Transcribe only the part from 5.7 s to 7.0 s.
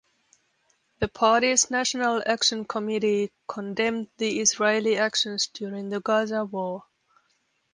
the Gaza War.